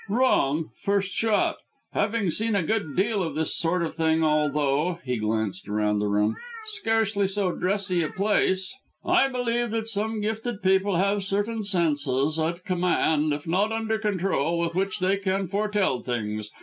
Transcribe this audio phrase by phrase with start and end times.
[0.09, 1.57] "Wrong, first shot.
[1.93, 6.07] Having seen a good deal of this sort of thing; although," he glanced round the
[6.07, 8.73] room, "scarcely so dressy a place,
[9.05, 14.57] I believe that some gifted people have certain senses at command, if not under control,
[14.57, 16.49] with which they can foretell things.